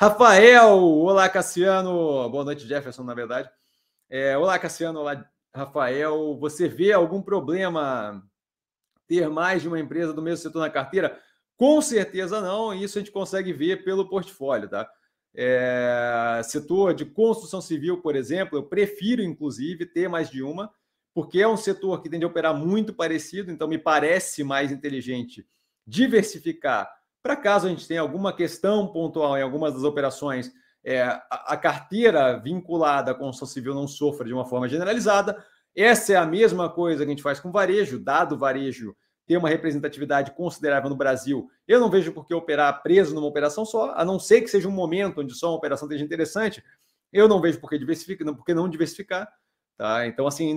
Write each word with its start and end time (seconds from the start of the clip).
Rafael, 0.00 0.78
olá 0.78 1.28
Cassiano, 1.28 2.30
boa 2.30 2.44
noite 2.44 2.64
Jefferson, 2.64 3.02
na 3.02 3.14
verdade. 3.14 3.50
É, 4.08 4.38
olá 4.38 4.56
Cassiano, 4.56 5.00
olá 5.00 5.28
Rafael. 5.52 6.38
Você 6.38 6.68
vê 6.68 6.92
algum 6.92 7.20
problema 7.20 8.24
ter 9.08 9.28
mais 9.28 9.60
de 9.60 9.66
uma 9.66 9.80
empresa 9.80 10.12
do 10.12 10.22
mesmo 10.22 10.40
setor 10.40 10.60
na 10.60 10.70
carteira? 10.70 11.20
Com 11.56 11.82
certeza 11.82 12.40
não, 12.40 12.72
isso 12.72 12.96
a 12.96 13.00
gente 13.00 13.10
consegue 13.10 13.52
ver 13.52 13.82
pelo 13.82 14.08
portfólio, 14.08 14.68
tá? 14.68 14.88
É, 15.34 16.42
setor 16.44 16.94
de 16.94 17.04
construção 17.04 17.60
civil, 17.60 18.00
por 18.00 18.14
exemplo, 18.14 18.56
eu 18.56 18.62
prefiro, 18.62 19.20
inclusive, 19.20 19.84
ter 19.84 20.08
mais 20.08 20.30
de 20.30 20.44
uma, 20.44 20.72
porque 21.12 21.40
é 21.40 21.48
um 21.48 21.56
setor 21.56 22.00
que 22.04 22.08
tende 22.08 22.24
a 22.24 22.28
operar 22.28 22.54
muito 22.54 22.94
parecido, 22.94 23.50
então 23.50 23.66
me 23.66 23.78
parece 23.78 24.44
mais 24.44 24.70
inteligente 24.70 25.44
diversificar 25.84 26.88
para 27.22 27.36
caso 27.36 27.66
a 27.66 27.70
gente 27.70 27.86
tenha 27.86 28.00
alguma 28.00 28.32
questão 28.32 28.86
pontual 28.92 29.36
em 29.36 29.42
algumas 29.42 29.74
das 29.74 29.82
operações, 29.82 30.52
é, 30.84 31.02
a, 31.02 31.22
a, 31.30 31.56
carteira 31.56 32.38
vinculada 32.38 33.10
à 33.10 33.14
construção 33.14 33.48
civil 33.48 33.74
não 33.74 33.88
sofra 33.88 34.26
de 34.26 34.32
uma 34.32 34.44
forma 34.44 34.68
generalizada. 34.68 35.44
Essa 35.76 36.14
é 36.14 36.16
a 36.16 36.26
mesma 36.26 36.68
coisa 36.68 37.04
que 37.04 37.10
a 37.10 37.14
gente 37.14 37.22
faz 37.22 37.40
com 37.40 37.50
varejo, 37.50 37.98
dado 37.98 38.34
o 38.34 38.38
varejo 38.38 38.96
ter 39.26 39.36
uma 39.36 39.50
representatividade 39.50 40.30
considerável 40.34 40.88
no 40.88 40.96
Brasil, 40.96 41.50
eu 41.66 41.78
não 41.78 41.90
vejo 41.90 42.12
por 42.12 42.26
que 42.26 42.32
operar 42.32 42.82
preso 42.82 43.14
numa 43.14 43.26
operação 43.26 43.66
só, 43.66 43.92
a 43.94 44.02
não 44.02 44.18
ser 44.18 44.40
que 44.40 44.48
seja 44.48 44.66
um 44.66 44.72
momento 44.72 45.20
onde 45.20 45.34
só 45.34 45.50
uma 45.50 45.58
operação 45.58 45.86
esteja 45.86 46.02
interessante, 46.02 46.64
eu 47.12 47.28
não 47.28 47.38
vejo 47.38 47.60
por 47.60 47.68
que 47.68 47.78
diversificar, 47.78 48.26
não, 48.26 48.34
por 48.34 48.44
que 48.44 48.54
não 48.54 48.68
diversificar. 48.68 49.28
Tá? 49.76 50.06
Então, 50.06 50.26
assim, 50.26 50.54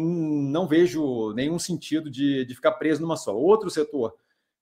não 0.50 0.68
vejo 0.68 1.34
nenhum 1.34 1.60
sentido 1.60 2.10
de, 2.10 2.46
de 2.46 2.56
ficar 2.56 2.72
preso 2.72 3.02
numa 3.02 3.18
só. 3.18 3.36
Outro 3.36 3.70
setor 3.70 4.16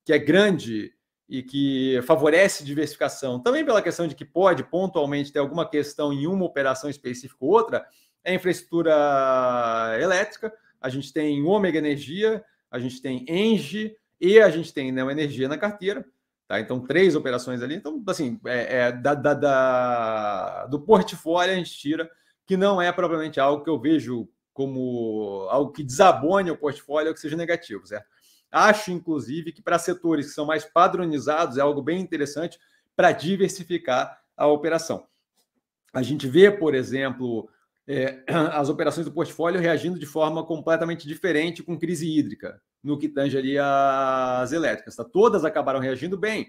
que 0.04 0.12
é 0.12 0.18
grande 0.18 0.92
e 1.30 1.44
que 1.44 2.02
favorece 2.08 2.66
diversificação, 2.66 3.40
também 3.40 3.64
pela 3.64 3.84
questão 3.84 4.08
de 4.08 4.16
que 4.16 4.26
pode 4.26 4.64
pontualmente 4.64 5.32
ter 5.32 5.38
alguma 5.38 5.70
questão 5.70 6.12
em 6.12 6.26
uma 6.26 6.44
operação 6.44 6.90
específica 6.90 7.38
ou 7.40 7.52
outra, 7.52 7.86
é 8.24 8.34
infraestrutura 8.34 9.96
elétrica. 10.02 10.52
A 10.82 10.90
gente 10.90 11.14
tem 11.14 11.44
Ômega 11.44 11.78
Energia, 11.78 12.44
a 12.72 12.80
gente 12.80 13.00
tem 13.00 13.26
Engie 13.30 13.96
e 14.20 14.40
a 14.40 14.50
gente 14.50 14.74
tem 14.74 14.92
Neo 14.92 15.12
Energia 15.12 15.48
na 15.48 15.58
carteira. 15.58 16.04
Tá? 16.48 16.60
Então, 16.60 16.80
três 16.80 17.16
operações 17.16 17.62
ali. 17.62 17.76
Então, 17.76 18.04
assim, 18.08 18.40
é, 18.46 18.78
é 18.78 18.92
da, 18.92 19.14
da, 19.14 19.34
da, 19.36 20.66
do 20.66 20.80
portfólio 20.82 21.54
a 21.54 21.58
gente 21.58 21.78
tira, 21.78 22.10
que 22.44 22.58
não 22.58 22.82
é 22.82 22.92
propriamente 22.92 23.40
algo 23.40 23.64
que 23.64 23.70
eu 23.70 23.80
vejo 23.80 24.28
como 24.52 25.48
algo 25.52 25.72
que 25.72 25.84
desabone 25.84 26.50
o 26.50 26.58
portfólio 26.58 27.10
ou 27.10 27.14
que 27.14 27.20
seja 27.20 27.38
negativo, 27.38 27.86
certo? 27.86 28.08
Acho, 28.52 28.92
inclusive, 28.92 29.52
que 29.52 29.62
para 29.62 29.78
setores 29.78 30.28
que 30.28 30.34
são 30.34 30.46
mais 30.46 30.66
padronizados 30.66 31.58
é 31.58 31.62
algo 31.62 31.82
bem 31.82 32.00
interessante 32.02 32.60
para 32.96 33.12
diversificar 33.12 34.20
a 34.36 34.48
operação. 34.48 35.08
A 35.94 36.02
gente 36.02 36.28
vê, 36.28 36.52
por 36.52 36.74
exemplo, 36.74 37.50
é, 37.88 38.24
as 38.54 38.70
operações 38.70 39.06
do 39.06 39.12
portfólio 39.12 39.60
reagindo 39.60 40.00
de 40.00 40.06
forma 40.06 40.44
completamente 40.46 41.08
diferente 41.08 41.64
com 41.64 41.78
crise 41.78 42.08
hídrica, 42.08 42.62
no 42.84 42.98
que 42.98 43.08
tange 43.08 43.38
ali 43.38 43.58
as 43.58 44.52
elétricas. 44.52 44.96
Tá? 44.96 45.04
Todas 45.04 45.46
acabaram 45.46 45.80
reagindo 45.80 46.18
bem, 46.18 46.48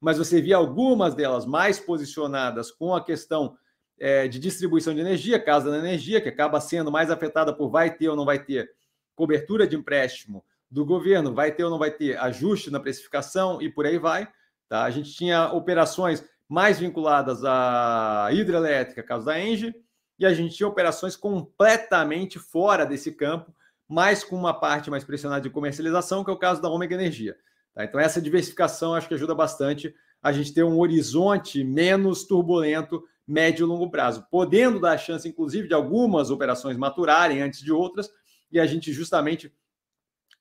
mas 0.00 0.18
você 0.18 0.40
via 0.40 0.56
algumas 0.56 1.14
delas 1.14 1.46
mais 1.46 1.78
posicionadas 1.78 2.70
com 2.70 2.94
a 2.94 3.04
questão 3.04 3.56
é, 3.98 4.26
de 4.26 4.38
distribuição 4.38 4.94
de 4.94 5.00
energia, 5.00 5.38
casa 5.38 5.70
da 5.70 5.78
energia, 5.78 6.20
que 6.20 6.28
acaba 6.28 6.60
sendo 6.60 6.90
mais 6.90 7.10
afetada 7.10 7.54
por 7.54 7.70
vai 7.70 7.94
ter 7.94 8.08
ou 8.08 8.16
não 8.16 8.24
vai 8.24 8.42
ter 8.42 8.70
cobertura 9.14 9.66
de 9.66 9.76
empréstimo 9.76 10.44
do 10.72 10.86
governo, 10.86 11.34
vai 11.34 11.52
ter 11.52 11.64
ou 11.64 11.70
não 11.70 11.78
vai 11.78 11.90
ter 11.90 12.18
ajuste 12.18 12.70
na 12.70 12.80
precificação 12.80 13.60
e 13.60 13.68
por 13.68 13.84
aí 13.84 13.98
vai. 13.98 14.26
Tá? 14.70 14.84
A 14.84 14.90
gente 14.90 15.12
tinha 15.12 15.52
operações 15.52 16.24
mais 16.48 16.78
vinculadas 16.78 17.44
à 17.44 18.30
hidrelétrica, 18.32 19.02
caso 19.02 19.26
da 19.26 19.38
Engie, 19.38 19.74
e 20.18 20.24
a 20.24 20.32
gente 20.32 20.56
tinha 20.56 20.66
operações 20.66 21.14
completamente 21.14 22.38
fora 22.38 22.86
desse 22.86 23.12
campo, 23.12 23.54
mas 23.86 24.24
com 24.24 24.34
uma 24.34 24.54
parte 24.54 24.90
mais 24.90 25.04
pressionada 25.04 25.42
de 25.42 25.50
comercialização, 25.50 26.24
que 26.24 26.30
é 26.30 26.32
o 26.32 26.38
caso 26.38 26.62
da 26.62 26.70
Ômega 26.70 26.94
Energia. 26.94 27.36
Tá? 27.74 27.84
Então, 27.84 28.00
essa 28.00 28.20
diversificação 28.20 28.94
acho 28.94 29.08
que 29.08 29.14
ajuda 29.14 29.34
bastante 29.34 29.94
a 30.22 30.32
gente 30.32 30.54
ter 30.54 30.62
um 30.62 30.78
horizonte 30.78 31.62
menos 31.62 32.24
turbulento, 32.24 33.02
médio 33.26 33.64
e 33.64 33.68
longo 33.68 33.90
prazo, 33.90 34.26
podendo 34.30 34.80
dar 34.80 34.92
a 34.92 34.98
chance, 34.98 35.28
inclusive, 35.28 35.68
de 35.68 35.74
algumas 35.74 36.30
operações 36.30 36.78
maturarem 36.78 37.42
antes 37.42 37.60
de 37.60 37.72
outras, 37.72 38.10
e 38.50 38.58
a 38.58 38.64
gente 38.64 38.90
justamente 38.92 39.52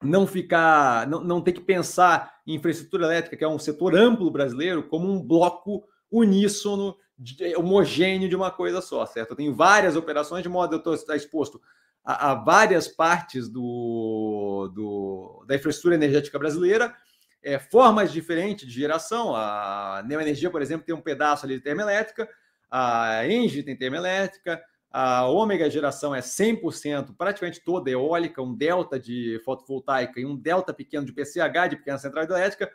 não 0.01 0.25
ficar, 0.25 1.07
não, 1.07 1.23
não 1.23 1.41
ter 1.41 1.51
que 1.53 1.62
pensar 1.62 2.39
em 2.45 2.56
infraestrutura 2.56 3.06
elétrica, 3.06 3.38
que 3.38 3.44
é 3.44 3.47
um 3.47 3.59
setor 3.59 3.95
amplo 3.95 4.31
brasileiro, 4.31 4.84
como 4.84 5.12
um 5.12 5.22
bloco 5.22 5.84
uníssono, 6.12 6.95
de, 7.17 7.56
homogêneo 7.56 8.28
de 8.28 8.35
uma 8.35 8.50
coisa 8.50 8.81
só, 8.81 9.06
certo? 9.06 9.31
Eu 9.31 9.35
tenho 9.35 9.53
várias 9.53 9.95
operações, 9.95 10.41
de 10.41 10.50
modo 10.50 10.75
eu 10.75 10.95
estou 10.95 11.16
exposto 11.16 11.62
a, 12.03 12.31
a, 12.31 12.35
várias 12.35 12.88
partes 12.88 13.47
do, 13.47 14.72
do, 14.73 15.45
da 15.47 15.56
infraestrutura 15.56 15.95
energética 15.95 16.39
brasileira, 16.39 16.95
é, 17.44 17.59
formas 17.59 18.12
diferentes 18.12 18.68
de 18.68 18.73
geração. 18.73 19.35
A 19.35 20.03
Neoenergia, 20.07 20.50
por 20.50 20.62
exemplo, 20.62 20.85
tem 20.85 20.95
um 20.95 21.01
pedaço 21.01 21.45
ali 21.45 21.56
de 21.56 21.62
termoelétrica, 21.62 22.28
a 22.69 23.28
Engie 23.28 23.63
tem 23.63 23.75
termoelétrica, 23.75 24.62
a 24.91 25.25
ômega 25.25 25.69
geração 25.69 26.13
é 26.13 26.19
100%, 26.19 27.16
praticamente 27.18 27.63
toda 27.63 27.90
eólica, 27.90 28.41
um 28.41 28.53
delta 28.53 29.00
de 29.00 29.40
fotovoltaica 29.46 30.19
e 30.19 30.25
um 30.25 30.35
delta 30.35 30.74
pequeno 30.74 31.06
de 31.06 31.13
PCH, 31.13 31.69
de 31.69 31.75
pequena 31.78 31.97
central 31.97 32.25
hidrelétrica. 32.25 32.69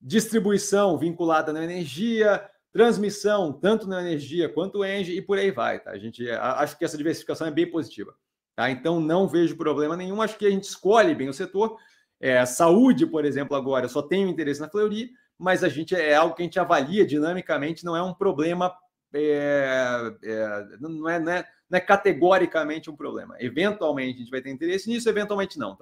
Distribuição 0.00 0.96
vinculada 0.96 1.52
na 1.52 1.64
energia, 1.64 2.48
transmissão, 2.72 3.52
tanto 3.52 3.88
na 3.88 4.00
energia 4.00 4.48
quanto 4.48 4.84
Engie, 4.84 5.16
e 5.16 5.22
por 5.22 5.36
aí 5.36 5.50
vai. 5.50 5.80
Tá? 5.80 5.90
A 5.90 5.98
gente 5.98 6.30
acho 6.30 6.78
que 6.78 6.84
essa 6.84 6.96
diversificação 6.96 7.46
é 7.46 7.50
bem 7.50 7.68
positiva. 7.68 8.14
Tá? 8.54 8.70
Então 8.70 9.00
não 9.00 9.26
vejo 9.26 9.56
problema 9.56 9.96
nenhum. 9.96 10.22
Acho 10.22 10.38
que 10.38 10.46
a 10.46 10.50
gente 10.50 10.64
escolhe 10.64 11.14
bem 11.14 11.28
o 11.28 11.34
setor. 11.34 11.76
É, 12.20 12.46
saúde, 12.46 13.04
por 13.04 13.24
exemplo, 13.24 13.56
agora, 13.56 13.86
eu 13.86 13.90
só 13.90 14.00
tenho 14.00 14.28
interesse 14.28 14.60
na 14.60 14.68
Fleury, 14.68 15.10
mas 15.36 15.64
a 15.64 15.68
gente 15.68 15.92
é 15.92 16.14
algo 16.14 16.36
que 16.36 16.42
a 16.42 16.44
gente 16.44 16.60
avalia 16.60 17.04
dinamicamente, 17.04 17.84
não 17.84 17.96
é 17.96 18.02
um 18.02 18.14
problema 18.14 18.72
é, 19.14 20.14
é, 20.22 20.66
não, 20.80 21.08
é, 21.08 21.18
não, 21.18 21.32
é, 21.32 21.46
não 21.70 21.76
é 21.78 21.80
categoricamente 21.80 22.90
um 22.90 22.96
problema. 22.96 23.36
Eventualmente 23.38 24.16
a 24.16 24.18
gente 24.20 24.30
vai 24.30 24.40
ter 24.40 24.50
interesse 24.50 24.88
nisso, 24.88 25.08
eventualmente 25.08 25.58
não. 25.58 25.76
Tá? 25.76 25.80